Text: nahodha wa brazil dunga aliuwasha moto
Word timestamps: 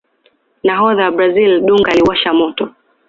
nahodha 0.63 1.03
wa 1.05 1.11
brazil 1.11 1.51
dunga 1.67 1.91
aliuwasha 1.91 2.29
moto 2.39 2.63